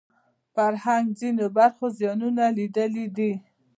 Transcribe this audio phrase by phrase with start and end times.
[0.53, 3.31] فرهنګ ځینو برخو زیانونه لیدلي دي